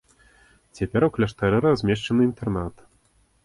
[0.79, 2.75] Цяпер у кляштары размешчаны інтэрнат.